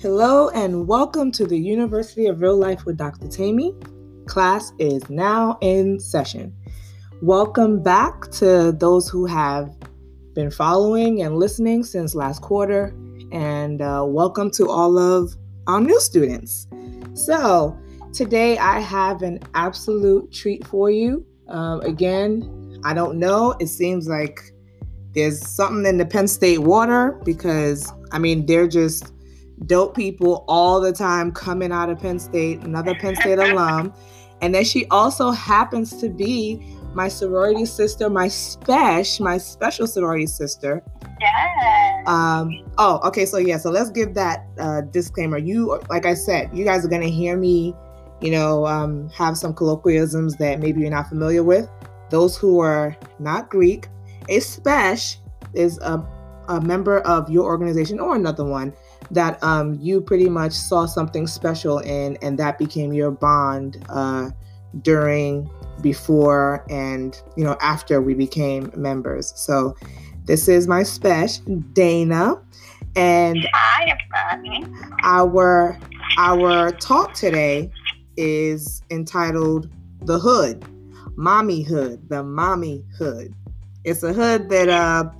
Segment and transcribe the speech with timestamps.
[0.00, 3.26] Hello and welcome to the University of Real Life with Dr.
[3.26, 3.74] Tammy.
[4.26, 6.54] Class is now in session.
[7.20, 9.76] Welcome back to those who have
[10.34, 12.94] been following and listening since last quarter,
[13.32, 15.34] and uh, welcome to all of
[15.66, 16.68] our new students.
[17.14, 17.76] So,
[18.12, 21.26] today I have an absolute treat for you.
[21.48, 24.52] Um, again, I don't know, it seems like
[25.16, 29.12] there's something in the Penn State water because I mean, they're just
[29.66, 33.92] dope people all the time coming out of Penn State, another Penn State alum.
[34.40, 36.62] And then she also happens to be
[36.94, 40.82] my sorority sister, my special, my special sorority sister.
[41.20, 42.08] Yes.
[42.08, 43.26] Um, oh, okay.
[43.26, 45.38] So yeah, so let's give that uh, disclaimer.
[45.38, 47.74] You, like I said, you guys are gonna hear me,
[48.20, 51.68] you know, um, have some colloquialisms that maybe you're not familiar with.
[52.10, 53.88] Those who are not Greek,
[54.28, 55.16] a spesh
[55.52, 56.04] is a,
[56.48, 58.72] a member of your organization or another one
[59.10, 64.30] that um, you pretty much saw something special in, and that became your bond uh,
[64.82, 65.48] during,
[65.80, 69.32] before, and you know after we became members.
[69.36, 69.76] So
[70.24, 72.40] this is my special Dana,
[72.96, 73.98] and Hi,
[75.02, 75.78] our
[76.18, 77.70] our talk today
[78.16, 79.70] is entitled
[80.04, 80.64] "The Hood."
[81.18, 83.34] Mommy hood, the mommy hood.
[83.82, 85.10] It's a hood that uh,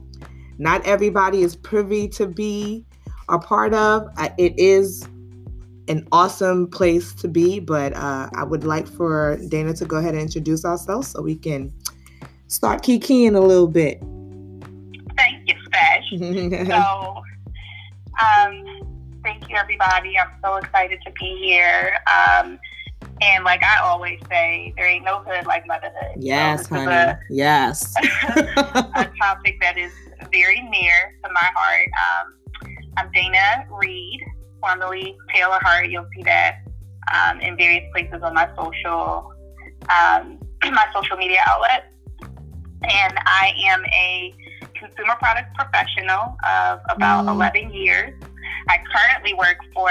[0.56, 2.86] not everybody is privy to be
[3.28, 4.08] a part of.
[4.38, 5.06] It is
[5.88, 10.14] an awesome place to be, but uh, I would like for Dana to go ahead
[10.14, 11.72] and introduce ourselves so we can
[12.48, 14.00] start kikiing a little bit.
[15.16, 16.68] Thank you, Spesh.
[16.68, 17.22] So,
[18.20, 18.64] um,
[19.22, 20.18] thank you, everybody.
[20.18, 21.98] I'm so excited to be here.
[22.06, 22.58] Um,
[23.20, 26.16] and like I always say, there ain't no hood like motherhood.
[26.16, 27.18] yes, so honey.
[27.30, 27.94] Yes.
[28.00, 29.92] A, a topic that is
[30.32, 31.88] very near to my heart.
[31.88, 32.34] Um,
[32.98, 34.20] I'm Dana Reed,
[34.60, 35.88] formerly Taylor Hart.
[35.88, 36.62] You'll see that
[37.14, 39.32] um, in various places on my social
[39.88, 41.86] um, my social media outlets.
[42.82, 44.34] And I am a
[44.74, 47.34] consumer products professional of about Mm.
[47.34, 48.20] 11 years.
[48.68, 49.90] I currently work for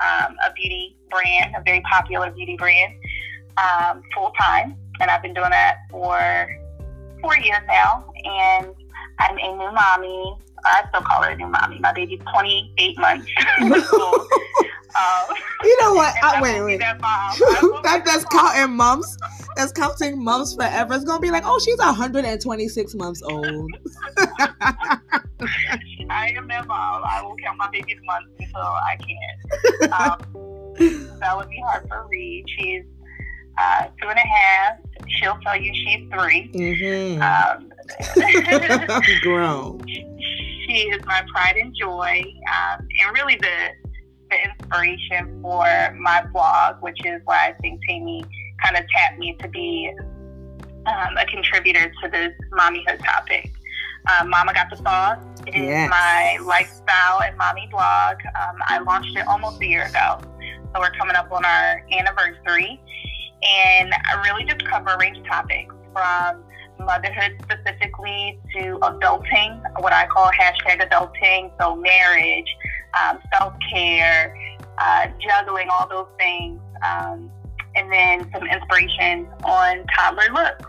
[0.00, 2.94] um, a beauty brand, a very popular beauty brand,
[3.58, 6.18] um, full time, and I've been doing that for
[7.20, 8.10] four years now.
[8.24, 8.68] And
[9.18, 10.38] I'm a new mommy.
[10.64, 11.78] I still call her a new mommy.
[11.78, 13.30] My baby's 28 months.
[14.96, 16.14] Um, you know what?
[16.22, 16.78] I, wait, wait.
[16.78, 17.10] that mom.
[17.10, 19.16] I will that, that's counting months.
[19.56, 20.94] That's counting months forever.
[20.94, 23.70] It's gonna be like, oh, she's 126 months old.
[26.08, 27.02] I am that mom.
[27.04, 29.92] I will count my baby's months until I can.
[29.92, 30.18] Um,
[31.20, 32.46] that would be hard for Reed.
[32.56, 32.84] She's
[33.58, 34.78] uh, two and a half.
[35.08, 36.50] She'll tell you she's three.
[36.54, 37.22] mm-hmm.
[37.22, 37.72] Um,
[39.22, 39.80] Grown.
[40.76, 42.22] She is my pride and joy,
[42.52, 43.70] um, and really the
[44.28, 45.64] the inspiration for
[46.00, 48.24] my blog, which is why I think Tammy
[48.62, 49.92] kind of tapped me to be
[50.86, 53.52] um, a contributor to this mommyhood topic.
[54.20, 55.90] Um, Mama Got the Sauce is Yes.
[55.90, 58.16] my lifestyle and mommy blog.
[58.26, 60.18] Um, I launched it almost a year ago,
[60.74, 62.80] so we're coming up on our anniversary,
[63.48, 66.42] and I really just cover a range of topics from
[66.78, 72.56] motherhood specifically to adulting, what I call hashtag adulting, so marriage,
[73.00, 74.36] um, self care,
[74.78, 77.30] uh, juggling, all those things, um,
[77.74, 80.64] and then some inspiration on toddler looks.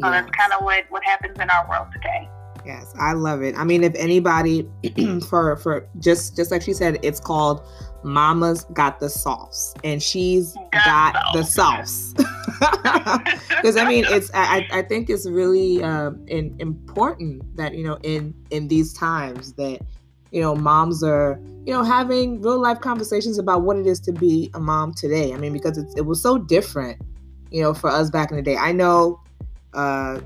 [0.00, 2.28] So that's kind of what, what happens in our world today.
[2.64, 3.56] Yes, I love it.
[3.56, 4.68] I mean, if anybody
[5.28, 7.62] for for just just like she said, it's called
[8.04, 12.14] Mama's Got the Sauce, and she's got, Got the sauce.
[12.62, 17.98] Because I mean, it's I I think it's really um, in, important that you know
[18.02, 19.80] in in these times that
[20.30, 24.12] you know moms are you know having real life conversations about what it is to
[24.12, 25.32] be a mom today.
[25.32, 27.00] I mean, because it was so different,
[27.50, 28.56] you know, for us back in the day.
[28.56, 29.20] I know.
[29.74, 30.20] Uh,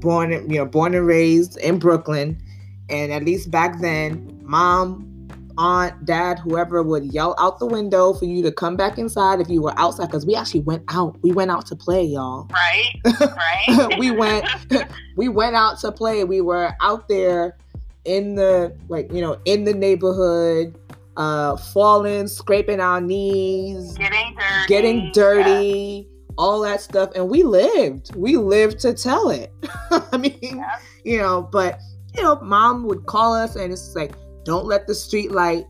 [0.00, 2.40] born you know born and raised in brooklyn
[2.88, 5.12] and at least back then mom
[5.58, 9.48] aunt dad whoever would yell out the window for you to come back inside if
[9.48, 12.92] you were outside because we actually went out we went out to play y'all Right?
[13.20, 13.96] Right?
[13.98, 14.44] we went
[15.16, 17.56] we went out to play we were out there
[18.04, 20.76] in the like you know in the neighborhood
[21.16, 24.66] uh falling scraping our knees Getting dirty.
[24.68, 27.10] getting dirty, all that stuff.
[27.14, 28.14] And we lived.
[28.14, 29.52] We lived to tell it.
[29.90, 30.70] I mean, Yeah.
[31.04, 31.80] you know, but
[32.14, 34.12] you know, mom would call us and it's like,
[34.44, 35.64] don't let the street light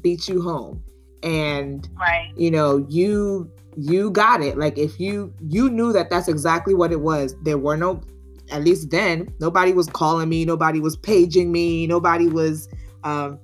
[0.00, 0.82] beat you home.
[1.22, 2.32] And Right.
[2.36, 4.56] you know, you you got it.
[4.56, 7.34] Like if you you knew that that's exactly what it was.
[7.42, 8.00] There were no
[8.52, 12.68] at least then nobody was calling me, nobody was paging me, nobody was
[13.04, 13.38] um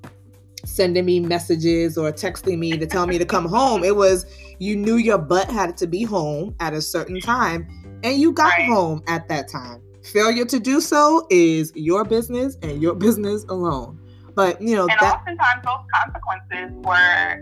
[0.65, 3.85] sending me messages or texting me to tell me to come home.
[3.85, 4.27] It was
[4.59, 7.67] you knew your butt had to be home at a certain time
[8.03, 8.67] and you got right.
[8.67, 9.83] home at that time.
[10.13, 13.99] Failure to do so is your business and your business alone.
[14.35, 17.41] But you know, and that, oftentimes those consequences were,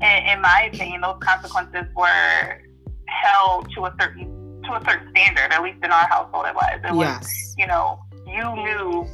[0.00, 2.62] in, in my opinion, those consequences were
[3.06, 5.52] held to a certain to a certain standard.
[5.52, 6.80] At least in our household, it was.
[6.84, 7.22] It yes.
[7.22, 9.08] was, you know, you knew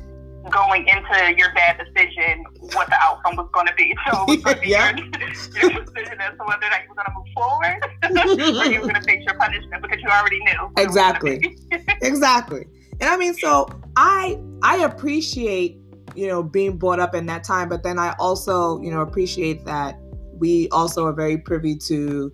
[0.51, 3.95] going into your bad decision what the outcome was going to be.
[4.11, 4.27] So
[4.65, 4.95] yeah.
[4.97, 7.81] your, your decision as to whether or not you were going to move forward
[8.59, 10.73] or you were going to face your punishment because you already knew.
[10.77, 11.57] Exactly.
[12.03, 12.67] exactly.
[13.01, 15.79] And I mean, so I I appreciate
[16.15, 19.65] you know being brought up in that time, but then I also you know appreciate
[19.65, 19.99] that
[20.39, 22.33] we also are very privy to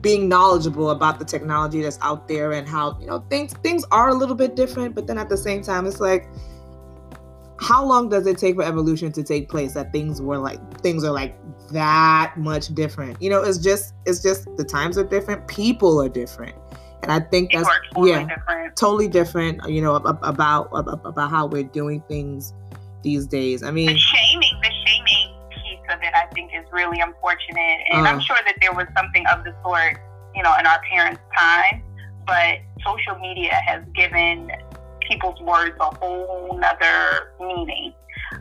[0.00, 4.08] being knowledgeable about the technology that's out there and how you know things things are
[4.10, 6.28] a little bit different but then at the same time it's like
[7.60, 11.04] how long does it take for evolution to take place that things were like things
[11.04, 11.36] are like
[11.72, 13.20] that much different?
[13.20, 15.46] You know it's just it's just the times are different.
[15.48, 16.54] People are different.
[17.02, 18.76] And i think that's totally yeah different.
[18.76, 22.54] totally different you know about about how we're doing things
[23.02, 23.62] these days.
[23.62, 27.78] I mean the shaming the shaming piece of it i think is really unfortunate.
[27.92, 30.00] And uh, i'm sure that there was something of the sort
[30.34, 31.82] you know in our parents time
[32.26, 34.50] but social media has given
[35.08, 37.92] people's words a whole nother meaning.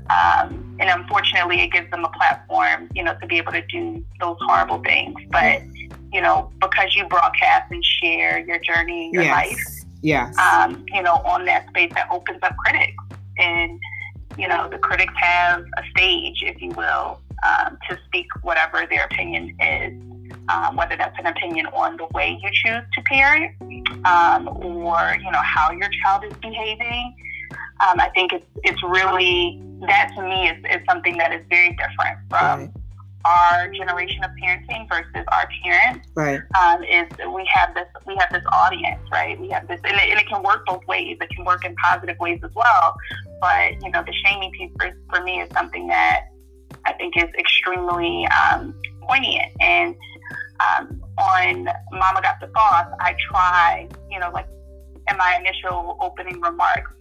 [0.09, 4.03] Um, and unfortunately, it gives them a platform, you know, to be able to do
[4.19, 5.15] those horrible things.
[5.29, 5.61] But,
[6.11, 9.31] you know, because you broadcast and share your journey, your yes.
[9.31, 10.37] life, yes.
[10.37, 13.03] Um, you know, on that space that opens up critics.
[13.37, 13.79] And,
[14.37, 19.05] you know, the critics have a stage, if you will, um, to speak whatever their
[19.05, 19.93] opinion is
[20.49, 23.53] um, whether that's an opinion on the way you choose to parent
[24.07, 27.15] um, or you know how your child is behaving.
[27.79, 31.69] Um, I think it's it's really that to me is, is something that is very
[31.69, 32.69] different from right.
[33.25, 36.07] our generation of parenting versus our parents.
[36.15, 36.39] Right.
[36.59, 39.39] Um, is we have this we have this audience, right?
[39.39, 41.17] We have this, and it, and it, can work both ways.
[41.21, 42.95] It can work in positive ways as well.
[43.41, 46.27] But you know, the shaming piece for, for me is something that
[46.85, 48.73] I think is extremely um,
[49.07, 49.95] poignant and
[50.59, 54.47] um, on Mama Got the Sauce, I try, you know, like
[55.09, 56.91] in my initial opening remarks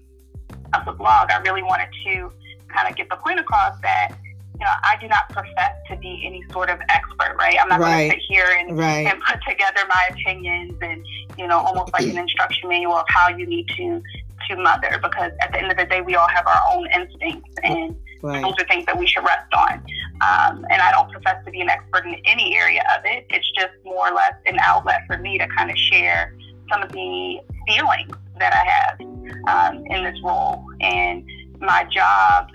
[0.74, 2.32] of the blog, I really wanted to
[2.68, 4.16] kind of get the point across that,
[4.58, 7.56] you know, I do not profess to be any sort of expert, right?
[7.60, 8.08] I'm not right.
[8.08, 9.06] going to sit here and, right.
[9.06, 11.04] and put together my opinions and,
[11.38, 14.02] you know, almost like an instruction manual of how you need to
[14.48, 17.50] to mother because at the end of the day we all have our own instincts
[17.64, 18.42] and Right.
[18.42, 19.74] Those are things that we should rest on.
[19.74, 23.26] Um, and I don't profess to be an expert in any area of it.
[23.30, 26.34] It's just more or less an outlet for me to kind of share
[26.70, 27.38] some of the
[27.68, 29.00] feelings that I have
[29.48, 30.64] um, in this role.
[30.80, 31.24] And
[31.60, 32.48] my job,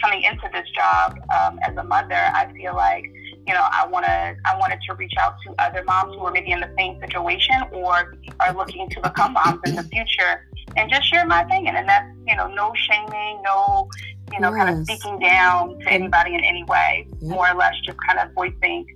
[0.00, 3.06] coming into this job um, as a mother, I feel like
[3.46, 6.32] you know, I want to, I wanted to reach out to other moms who are
[6.32, 10.90] maybe in the same situation or are looking to become moms in the future and
[10.90, 11.76] just share my opinion.
[11.76, 13.88] And that's, you know, no shaming, no,
[14.32, 14.64] you know, yes.
[14.64, 17.30] kind of speaking down to anybody in any way, yep.
[17.30, 18.86] more or less just kind of voicing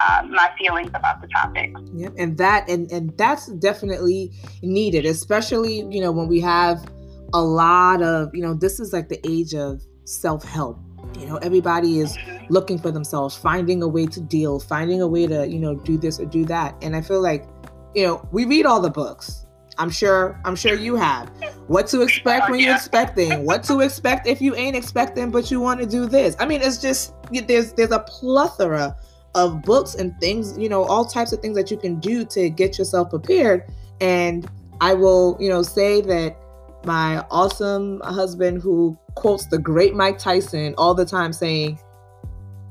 [0.00, 1.72] um, my feelings about the topic.
[1.94, 4.32] Yep, and that and and that's definitely
[4.62, 6.84] needed, especially you know when we have
[7.32, 10.78] a lot of you know this is like the age of self help.
[11.18, 12.46] You know, everybody is mm-hmm.
[12.50, 15.98] looking for themselves, finding a way to deal, finding a way to you know do
[15.98, 17.46] this or do that, and I feel like
[17.94, 19.44] you know we read all the books
[19.80, 21.30] I'm sure I'm sure you have.
[21.66, 25.50] What to expect oh, when you're expecting, what to expect if you ain't expecting but
[25.50, 26.36] you want to do this.
[26.38, 28.94] I mean, it's just there's there's a plethora
[29.34, 32.50] of books and things, you know, all types of things that you can do to
[32.50, 33.64] get yourself prepared
[34.00, 34.48] and
[34.82, 36.36] I will, you know, say that
[36.84, 41.78] my awesome husband who quotes the great Mike Tyson all the time saying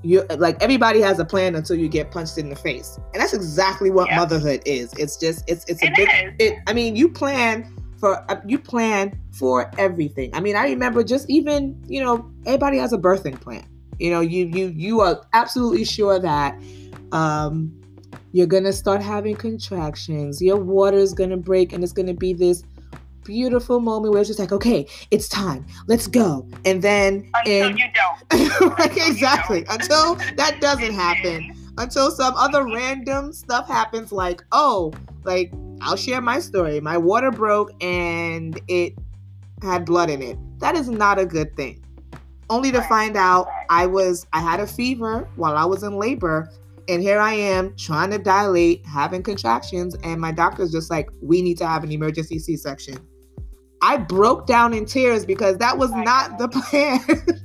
[0.01, 2.97] you like everybody has a plan until you get punched in the face.
[3.13, 4.93] And that's exactly what motherhood is.
[4.93, 6.33] It's just it's it's a it big is.
[6.39, 10.33] it i mean you plan for uh, you plan for everything.
[10.33, 13.65] I mean i remember just even you know everybody has a birthing plan.
[13.99, 16.59] You know you you you are absolutely sure that
[17.11, 17.75] um
[18.31, 20.41] you're gonna start having contractions.
[20.41, 22.63] Your water is gonna break and it's gonna be this
[23.23, 26.47] beautiful moment where it's just like, okay, it's time, let's go.
[26.65, 27.85] And then until and, you
[28.29, 28.97] don't.
[28.97, 29.65] exactly.
[29.69, 31.53] Until that doesn't happen.
[31.77, 36.79] Until some other random stuff happens, like, oh, like I'll share my story.
[36.81, 38.93] My water broke and it
[39.61, 40.37] had blood in it.
[40.59, 41.83] That is not a good thing.
[42.49, 46.49] Only to find out I was I had a fever while I was in labor
[46.89, 51.43] and here I am trying to dilate, having contractions, and my doctor's just like, we
[51.43, 52.97] need to have an emergency C section.
[53.81, 56.99] I broke down in tears because that was not the plan.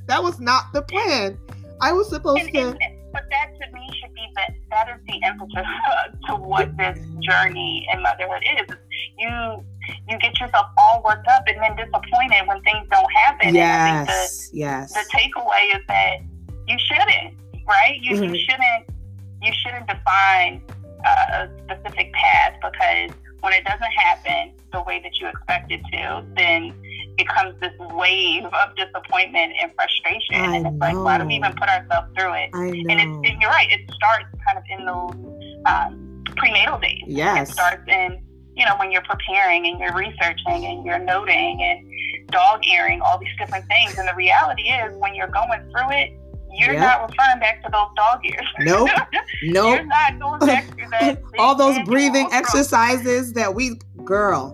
[0.07, 1.37] that was not the plan.
[1.81, 2.59] I was supposed And, to.
[2.61, 2.77] and,
[3.13, 5.65] but that to me should be that that is the impetus
[6.27, 8.75] to what this journey in motherhood is.
[9.17, 9.63] You
[10.09, 13.49] you get yourself all worked up and then disappointed when things don't happen.
[13.49, 14.93] And I think Yes, yes.
[14.93, 16.17] the, the takeaway is that
[16.67, 17.35] you shouldn't,
[17.67, 17.97] right?
[18.01, 18.35] You, Mhm.
[18.37, 18.89] you shouldn't
[19.41, 20.61] you shouldn't define
[21.05, 23.11] uh, a specific path because
[23.41, 26.73] when it doesn't happen the way that you expect it to, then
[27.17, 30.35] it comes this wave of disappointment and frustration.
[30.35, 31.47] I and it's like, why do we know.
[31.47, 32.49] even put ourselves through it?
[32.53, 32.93] And, know.
[32.93, 37.03] it's, and you're right, it starts kind of in those um, prenatal days.
[37.07, 37.49] Yes.
[37.49, 38.21] It starts in,
[38.55, 41.87] you know, when you're preparing and you're researching and you're noting and
[42.31, 43.97] dog earing, all these different things.
[43.97, 46.11] And the reality is, when you're going through it,
[46.57, 46.81] you're Yep.
[46.81, 48.45] not referring back to those dog ears.
[48.59, 48.89] Nope.
[49.43, 49.75] Nope.
[49.77, 51.21] you're not going back to that.
[51.39, 54.53] All those breathing from- exercises that we, girl,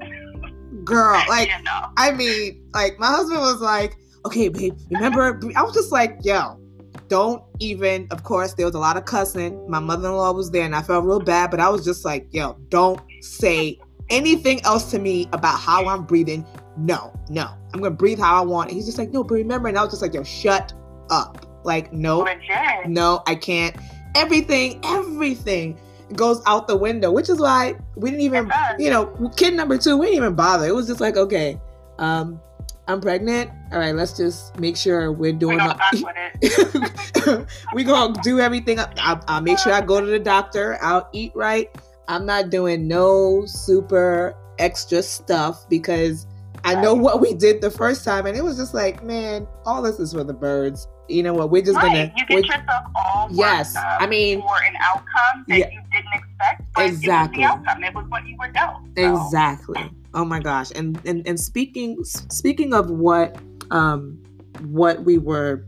[0.83, 1.87] girl, like, you know.
[1.97, 6.59] I mean, like my husband was like, "Okay, babe, remember?" I was just like, "Yo,
[7.07, 9.69] don't even." Of course, there was a lot of cussing.
[9.69, 11.51] My mother-in-law was there, and I felt real bad.
[11.51, 13.79] But I was just like, "Yo, don't say
[14.09, 16.45] anything else to me about how I'm breathing.
[16.77, 19.67] No, no, I'm gonna breathe how I want." And he's just like, "No, but remember."
[19.69, 20.73] And I was just like, "Yo, shut
[21.11, 22.87] up." Like, no, Legit.
[22.87, 23.75] no, I can't.
[24.15, 25.79] Everything, everything
[26.15, 29.97] goes out the window, which is why we didn't even you know, kid number two,
[29.97, 30.65] we didn't even bother.
[30.65, 31.59] It was just like, okay,
[31.99, 32.39] um,
[32.87, 33.51] I'm pregnant.
[33.71, 35.59] All right, let's just make sure we're doing.
[35.59, 38.79] fuck with we gonna do everything.
[38.79, 40.77] I'll, I'll make sure I go to the doctor.
[40.81, 41.69] I'll eat right.
[42.07, 46.27] I'm not doing no super extra stuff because
[46.63, 49.81] I know what we did the first time, and it was just like, man, all
[49.81, 50.87] this is for the birds.
[51.11, 51.49] You know what?
[51.49, 51.87] We're just right.
[51.87, 52.13] gonna.
[52.17, 55.69] you get yourself all Yes, I mean- for an outcome that Yeah.
[55.71, 56.63] you didn't expect.
[56.75, 57.43] But Exactly.
[57.43, 57.83] It was the outcome.
[57.83, 58.77] It was what you were dealt.
[58.97, 59.91] So, Exactly.
[60.13, 60.71] Oh my gosh.
[60.75, 63.37] And and and speaking speaking of what
[63.71, 64.21] um
[64.65, 65.65] what we were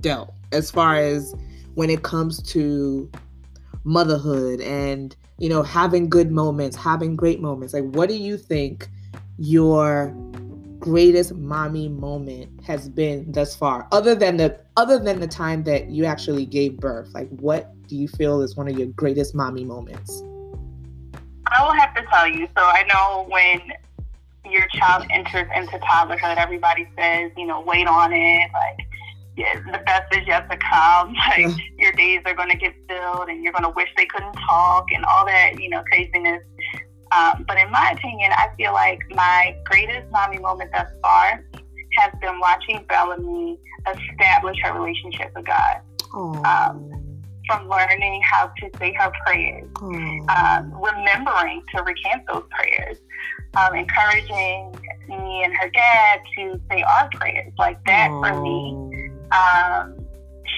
[0.00, 1.34] dealt as far as
[1.74, 3.10] when it comes to
[3.84, 7.74] motherhood and you know having good moments, having great moments.
[7.74, 8.88] Like what do you think
[9.38, 10.14] your
[10.80, 15.90] greatest mommy moment has been thus far other than the other than the time that
[15.90, 19.64] you actually gave birth like what do you feel is one of your greatest mommy
[19.64, 20.22] moments
[21.50, 22.46] I will have to tell you.
[22.56, 23.60] So I know when
[24.50, 28.50] your child enters into toddlerhood, everybody says, you know, wait on it.
[28.52, 28.86] Like,
[29.36, 31.14] yeah, the best is yet to come.
[31.28, 34.32] Like, your days are going to get filled and you're going to wish they couldn't
[34.32, 36.42] talk and all that, you know, craziness.
[37.12, 41.44] Um, but in my opinion, I feel like my greatest mommy moment thus far
[41.98, 45.80] has been watching Bellamy establish her relationship with God.
[46.14, 46.40] oh,
[47.48, 49.68] From learning how to say her prayers
[50.28, 52.98] um, remembering to recant those prayers,
[53.56, 54.72] um, encouraging
[55.08, 57.52] me and her dad to say our prayers.
[57.58, 59.99] Like that for me, um,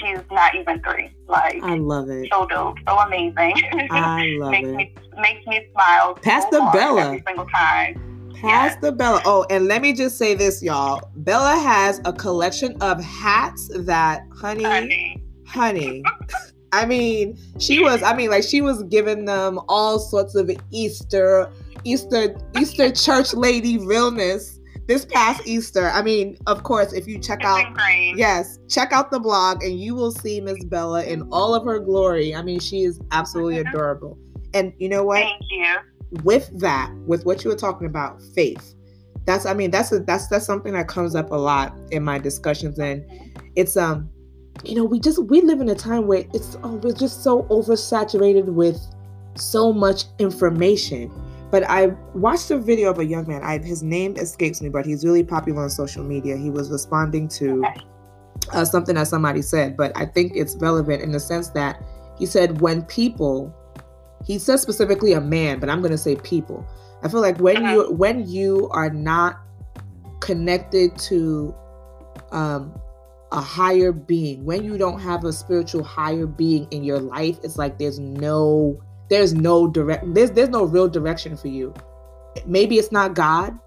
[0.02, 1.10] she's not even three.
[1.28, 2.28] Like I love it.
[2.30, 3.54] so dope, so amazing.
[3.90, 4.74] I love makes it.
[4.76, 6.14] me makes me smile.
[6.16, 7.04] Pastor so hard Bella.
[7.06, 8.32] every single time.
[8.40, 9.22] Pastor Bella.
[9.24, 11.10] Oh, and let me just say this, y'all.
[11.16, 16.02] Bella has a collection of hats that, honey, Honey, honey.
[16.72, 18.02] I mean, she was.
[18.02, 21.50] I mean, like she was giving them all sorts of Easter,
[21.84, 24.51] Easter, Easter church lady realness
[24.86, 25.90] this past Easter.
[25.90, 27.76] I mean, of course, if you check it's out.
[28.16, 31.78] Yes, check out the blog and you will see Miss Bella in all of her
[31.78, 32.34] glory.
[32.34, 33.68] I mean, she is absolutely Mhm.
[33.70, 34.18] adorable.
[34.54, 35.22] And you know what?
[35.22, 35.76] Thank you.
[36.24, 38.74] With that, with what you were talking about, faith.
[39.24, 42.18] That's I mean, that's a, that's that's something that comes up a lot in my
[42.18, 43.04] discussions and
[43.56, 44.08] it's um
[44.64, 47.44] you know, we just we live in a time where it's oh, we're just so
[47.44, 48.78] oversaturated with
[49.34, 51.10] so much information.
[51.52, 53.42] But I watched a video of a young man.
[53.42, 56.34] I, his name escapes me, but he's really popular on social media.
[56.34, 57.62] He was responding to
[58.54, 61.82] uh, something that somebody said, but I think it's relevant in the sense that
[62.18, 63.54] he said when people,
[64.24, 66.66] he said specifically a man, but I'm going to say people.
[67.02, 69.38] I feel like when you when you are not
[70.20, 71.54] connected to
[72.30, 72.80] um,
[73.30, 77.58] a higher being, when you don't have a spiritual higher being in your life, it's
[77.58, 78.80] like there's no
[79.12, 81.74] there's no direct there's there's no real direction for you.
[82.46, 83.58] Maybe it's not God.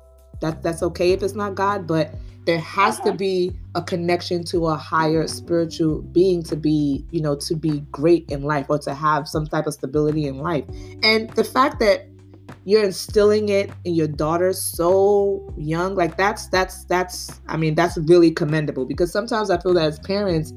[0.42, 2.16] That that's okay if it's not God, but
[2.48, 7.36] there has to be a connection to a higher spiritual being to be, you know,
[7.36, 10.66] to be great in life or to have some type of stability in life.
[11.04, 12.08] And the fact that
[12.64, 18.00] you're instilling it in your daughter so young, like that's that's that's I mean, that's
[18.00, 20.54] really commendable because sometimes I feel that as parents,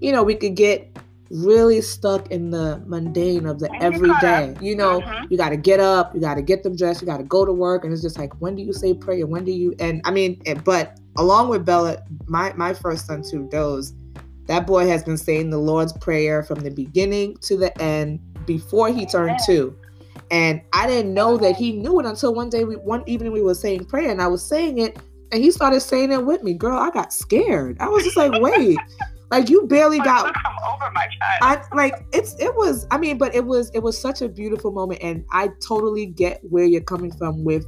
[0.00, 0.88] you know, we could get
[1.32, 4.56] really stuck in the mundane of the And get caught everyday.
[4.60, 5.30] You know, Mhm.
[5.30, 7.44] you got to get up, you got to get them dressed, you got to go
[7.44, 9.26] to work, and it's just like, when do you say prayer?
[9.26, 9.74] When do you?
[9.78, 13.94] And I mean, but along with Bella, my my first son too, Doze,
[14.48, 18.88] That boy has been saying the Lord's Prayer from the beginning to the end before
[18.88, 19.74] he turned two.
[20.30, 23.40] And I didn't know that he knew it until one day, we, one evening, we
[23.42, 24.98] were saying prayer, and I was saying it,
[25.30, 26.54] and he started saying it with me.
[26.54, 27.76] Girl, I got scared.
[27.80, 28.78] I was just like, wait,
[29.32, 31.64] like you barely got come over my child.
[31.72, 32.86] I like it's it was.
[32.90, 36.40] I mean, but it was it was such a beautiful moment, and I totally get
[36.50, 37.66] where you're coming from with,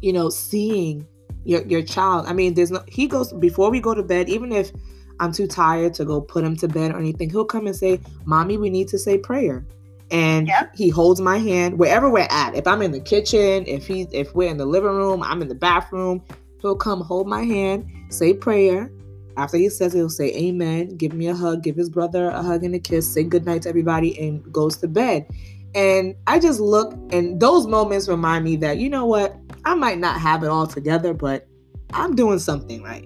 [0.00, 1.06] you know, seeing
[1.44, 2.26] your your child.
[2.26, 2.82] I mean, there's no.
[2.88, 4.72] He goes before we go to bed, even if
[5.20, 7.30] I'm too tired to go put him to bed or anything.
[7.30, 9.64] He'll come and say, "Mommy, we need to say prayer."
[10.12, 10.70] and yep.
[10.76, 12.54] he holds my hand wherever we're at.
[12.54, 15.48] If I'm in the kitchen, if he if we're in the living room, I'm in
[15.48, 16.22] the bathroom,
[16.60, 18.88] he'll come hold my hand, say prayer.
[19.36, 22.42] After he says it, he'll say amen, give me a hug, give his brother a
[22.42, 25.26] hug and a kiss, say good night to everybody, and goes to bed.
[25.74, 29.98] And I just look, and those moments remind me that, you know what, I might
[29.98, 31.46] not have it all together, but
[31.92, 33.04] I'm doing something right.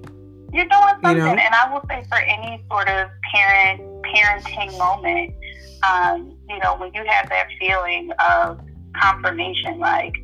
[0.53, 1.17] You're doing something.
[1.17, 1.31] You know?
[1.31, 5.35] And I will say for any sort of parent, parenting moment,
[5.83, 8.61] um, you know, when you have that feeling of
[9.01, 10.15] confirmation, like,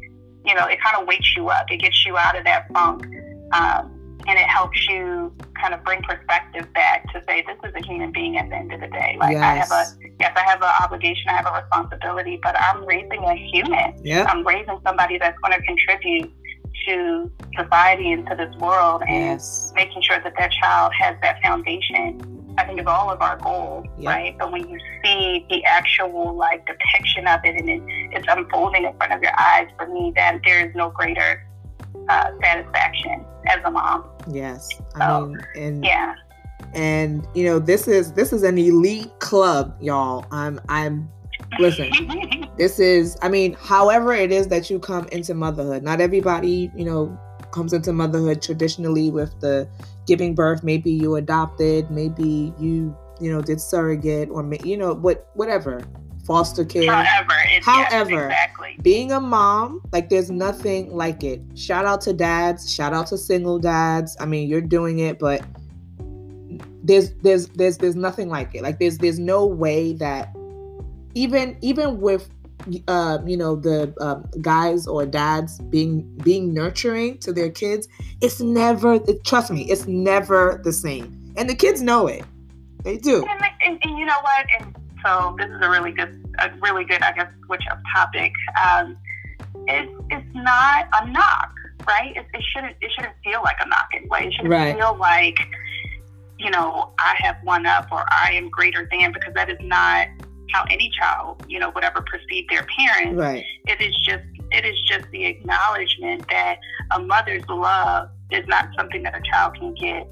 [0.45, 1.67] you know, it kind of wakes you up.
[1.71, 3.07] It gets you out of that funk.
[3.53, 3.96] Um,
[4.29, 8.13] and it helps you kind of bring perspective back to say this is a human
[8.13, 9.17] being at the end of the day.
[9.19, 9.43] Like yes.
[9.43, 13.25] I have a yes, I have an obligation, I have a responsibility, but I'm raising
[13.25, 13.95] a human.
[14.05, 14.27] Yeah.
[14.29, 16.33] I'm raising somebody that's going to contribute
[16.87, 19.73] to society and to this world and yes.
[19.75, 23.87] making sure that that child has that foundation I think is all of our goals,
[23.99, 24.35] right?
[24.39, 27.83] But when you see the actual like depiction of it and it,
[28.17, 31.46] it's unfolding in front of your eyes, for me, that there is no greater
[32.09, 34.05] uh, satisfaction as a mom.
[34.31, 36.15] Yes, so, I mean, and yeah,
[36.75, 40.27] and you know, this is this is an elite club, y'all.
[40.31, 41.09] I'm I'm
[41.59, 41.91] listen.
[42.59, 45.83] this is, I mean, however it is that you come into motherhood.
[45.83, 47.19] Not everybody, you know,
[47.51, 49.69] comes into motherhood traditionally with the
[50.07, 55.29] giving birth maybe you adopted maybe you you know did surrogate or you know what
[55.35, 55.83] whatever
[56.27, 56.91] foster care.
[56.91, 58.79] However however yes, exactly.
[58.83, 61.41] being a mom like there's nothing like it.
[61.55, 62.73] Shout out to dads.
[62.73, 64.17] Shout out to single dads.
[64.21, 65.43] I mean you're doing it but
[66.83, 68.63] there's there's there's there's nothing like it.
[68.63, 70.35] Like there's there's no way that
[71.15, 72.29] even even with
[72.89, 77.87] uh, you know the um, guys or dads being being nurturing to their kids
[78.21, 81.35] it's never it, trust me it's never the same.
[81.37, 82.25] And the kids know it.
[82.83, 83.25] They do.
[83.27, 84.47] And, and, and, you know what?
[84.59, 88.33] And so this is a really good a really good i guess switch up topic
[88.65, 88.97] um,
[89.69, 91.53] it, it's not a knock
[91.87, 94.77] right it, it shouldn't it shouldn't feel like a knock anyway it shouldn't right.
[94.77, 95.39] feel like
[96.39, 100.09] you know i have one up or i am greater than because that is not
[100.53, 103.19] how any child, you know, would ever perceive their parents.
[103.19, 103.45] Right.
[103.67, 106.57] It is just it is just the acknowledgement that
[106.95, 110.09] a mother's love is not something that a child can get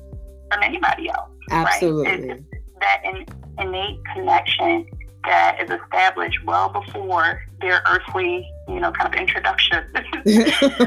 [0.51, 1.31] from anybody else.
[1.51, 2.29] Absolutely.
[2.29, 2.43] Right?
[2.81, 3.25] that in,
[3.59, 4.87] innate connection
[5.25, 9.85] that is established well before their earthly, you know, kind of introduction,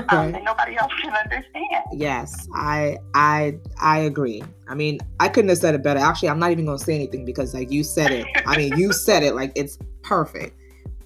[0.10, 1.84] um, and nobody else can understand.
[1.92, 4.44] Yes, I, I, I agree.
[4.68, 6.00] I mean, I couldn't have said it better.
[6.00, 8.28] Actually, I'm not even going to say anything because, like, you said it.
[8.46, 10.56] I mean, you said it like it's perfect.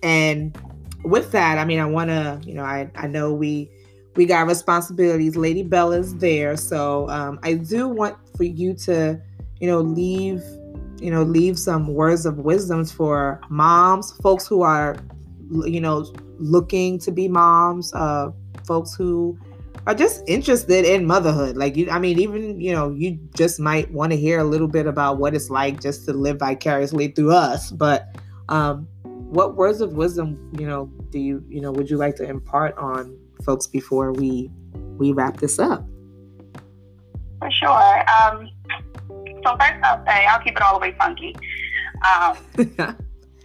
[0.03, 0.57] And
[1.03, 3.69] with that, I mean, I want to, you know, I, I know we,
[4.15, 5.37] we got responsibilities.
[5.37, 9.21] Lady Bella's there, so um, I do want for you to,
[9.59, 10.43] you know, leave
[11.01, 14.95] you know, leave some words of wisdoms for moms, folks who are,
[15.65, 16.05] you know,
[16.37, 18.31] looking to be moms, uh,
[18.65, 19.37] folks who
[19.87, 21.57] are just interested in motherhood.
[21.57, 24.67] Like you, I mean, even you know, you just might want to hear a little
[24.67, 27.71] bit about what it's like just to live vicariously through us.
[27.71, 28.15] But
[28.49, 32.29] um, what words of wisdom, you know, do you, you know, would you like to
[32.29, 34.51] impart on folks before we
[34.97, 35.83] we wrap this up?
[37.39, 38.03] For sure.
[38.21, 38.47] Um,
[39.43, 41.35] so first, I'll say I'll keep it all the way funky.
[42.05, 42.37] Um,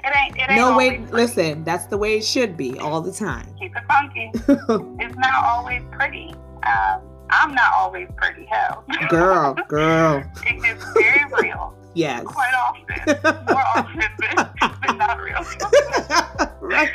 [0.07, 0.37] it ain't.
[0.37, 0.99] It ain't no way.
[1.11, 3.47] Listen, that's the way it should be all the time.
[3.59, 4.31] Keep it funky.
[5.03, 6.35] it's not always pretty.
[6.63, 8.47] Um, I'm not always pretty.
[8.47, 10.23] Hell, girl, girl.
[10.47, 11.75] it is very real.
[11.95, 12.25] Yes.
[12.25, 14.51] Quite often, more often than,
[14.87, 15.41] than not real.
[16.61, 16.91] right.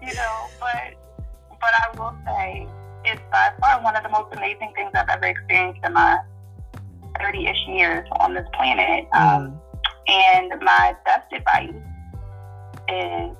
[0.00, 0.94] You know, but
[1.60, 2.66] but I will say
[3.04, 6.18] it's by far one of the most amazing things I've ever experienced in my
[7.22, 9.06] 30 ish years on this planet.
[9.12, 9.60] Um, mm.
[10.08, 11.74] And my best advice
[12.88, 13.36] is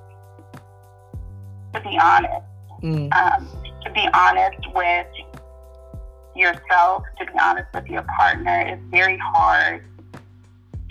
[1.74, 2.46] to be honest.
[2.82, 3.12] Mm.
[3.12, 3.48] Um,
[3.84, 5.06] to be honest with
[6.34, 8.60] yourself, to be honest with your partner.
[8.66, 9.84] It's very hard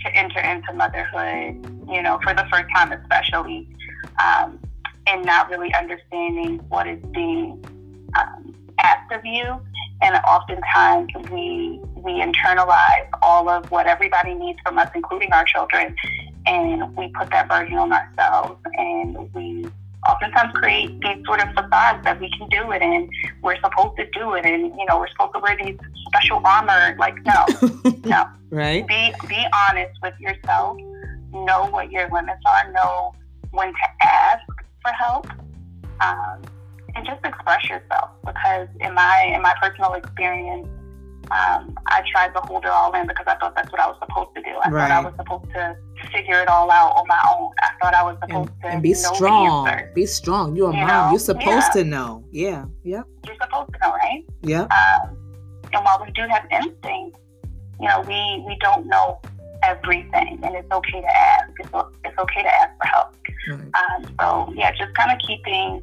[0.00, 3.68] to enter into motherhood, you know, for the first time, especially,
[4.22, 4.58] um,
[5.06, 7.62] and not really understanding what is being
[8.18, 8.49] um,
[8.82, 9.60] asked of you
[10.02, 15.94] and oftentimes we we internalize all of what everybody needs from us, including our children,
[16.46, 19.66] and we put that burden on ourselves, and we
[20.08, 23.10] oftentimes create these sort of facades that we can do it and
[23.42, 26.96] we're supposed to do it and you know we're supposed to wear these special armor
[26.98, 28.24] like no no.
[28.50, 28.86] Right.
[28.86, 30.78] Be be honest with yourself.
[31.32, 32.72] Know what your limits are.
[32.72, 33.14] Know
[33.50, 34.42] when to ask
[34.82, 35.26] for help.
[36.00, 36.40] Um,
[36.94, 40.68] and just express yourself because in my in my personal experience
[41.30, 43.96] um, I tried to hold it all in because I thought that's what I was
[44.00, 44.50] supposed to do.
[44.64, 44.88] I right.
[44.88, 45.76] thought I was supposed to
[46.10, 47.52] figure it all out on my own.
[47.60, 49.70] I thought I was supposed and, to and be strong.
[49.94, 50.56] Be strong.
[50.56, 50.88] You're a you mom.
[50.88, 51.10] Know?
[51.10, 51.82] You're supposed yeah.
[51.82, 52.24] to know.
[52.32, 52.64] Yeah.
[52.82, 53.02] yeah.
[53.26, 54.24] You're supposed to know, right?
[54.42, 54.62] Yeah.
[54.62, 55.16] Um,
[55.72, 57.20] and while we do have instincts,
[57.80, 59.20] you know, we we don't know
[59.62, 61.50] everything, and it's okay to ask.
[61.60, 61.70] It's,
[62.04, 63.14] it's okay to ask for help.
[63.48, 63.60] Right.
[63.60, 65.82] Um, so yeah, just kind of keeping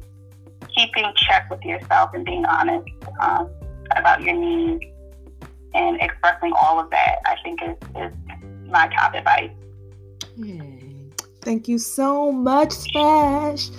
[0.74, 2.88] keeping check with yourself and being honest
[3.20, 3.50] um,
[3.96, 4.84] about your needs
[5.74, 8.12] and expressing all of that, I think is, is
[8.68, 9.50] my top advice.
[11.42, 13.74] Thank you so much, Spesh.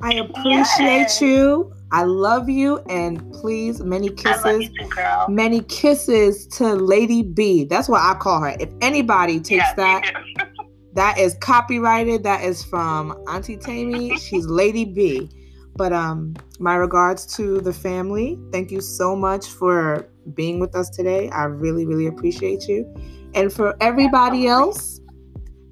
[0.00, 1.20] I appreciate yes.
[1.20, 1.72] you.
[1.92, 4.68] I love you, and please, many kisses.
[4.68, 4.88] Too,
[5.28, 7.64] many kisses to Lady B.
[7.64, 8.56] That's what I call her.
[8.58, 10.12] If anybody takes yes, that,
[10.94, 12.24] that is copyrighted.
[12.24, 14.16] That is from Auntie Tammy.
[14.16, 15.30] She's Lady B.
[15.74, 18.38] But um, my regards to the family.
[18.52, 21.30] Thank you so much for being with us today.
[21.30, 22.86] I really, really appreciate you.
[23.34, 25.00] And for everybody else,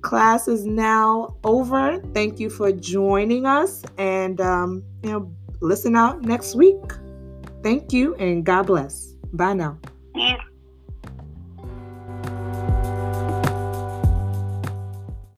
[0.03, 2.01] class is now over.
[2.15, 6.81] Thank you for joining us, and um, you know, listen out next week.
[7.63, 9.15] Thank you, and God bless.
[9.33, 9.79] Bye now.